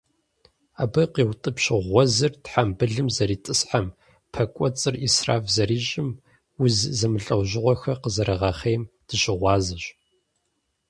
[0.83, 3.87] Абы къиутӀыпщ гъуэзыр тхьэмбылым зэритӀысхьэм,
[4.31, 6.09] пэ кӀуэцӀыр Ӏисраф зэрищӀым,
[6.61, 9.83] уз зэмылӀэужьыгъуэхэр къызэригъэхъейм дыщыгъуазэщ.